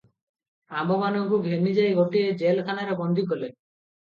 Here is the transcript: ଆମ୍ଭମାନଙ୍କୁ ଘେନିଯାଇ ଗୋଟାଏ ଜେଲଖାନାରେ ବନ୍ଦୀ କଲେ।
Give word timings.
ଆମ୍ଭମାନଙ୍କୁ 0.79 1.39
ଘେନିଯାଇ 1.43 1.93
ଗୋଟାଏ 1.99 2.33
ଜେଲଖାନାରେ 2.41 2.99
ବନ୍ଦୀ 3.03 3.29
କଲେ। 3.35 3.53